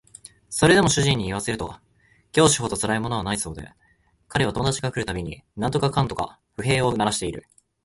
[0.49, 1.75] それでも主人に言わせると
[2.31, 3.71] 教師ほどつらいものはないそうで
[4.29, 7.45] 彼は友達が来る度に何とかかんとか不平を鳴らしている